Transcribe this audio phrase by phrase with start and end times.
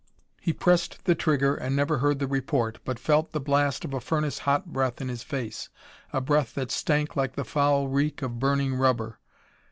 [0.41, 4.01] He pressed the trigger and never heard the report, but felt the blast of a
[4.01, 5.69] furnace hot breath in his face
[6.11, 9.19] a breath that stank like the foul reek of burning rubber.